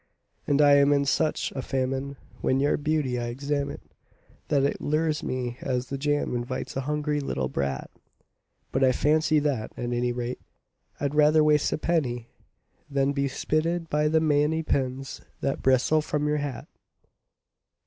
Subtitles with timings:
[0.47, 3.81] And I am in such a famine when your beauty I examine
[4.47, 7.91] That it lures me as the jam invites a hungry little brat;
[8.71, 10.39] But I fancy that, at any rate,
[10.99, 12.29] I'd rather waste a penny
[12.89, 16.67] Than be spitted by the many pins that bristle from your hat.